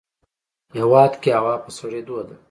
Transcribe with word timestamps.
هیواد 0.75 1.13
کې 1.21 1.29
هوا 1.37 1.55
په 1.63 1.69
سړیدو 1.77 2.17
ده 2.27 2.35